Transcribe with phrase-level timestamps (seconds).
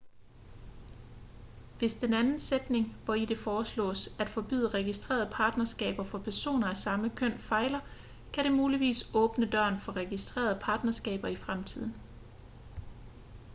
[1.77, 7.09] hvis den anden sætning hvori det foreslås at forbyde registrerede partnerskaber for personer af samme
[7.09, 7.79] køn fejler
[8.33, 11.93] kan det muligvis åbne døren for registrerede partnerskaber i fremtiden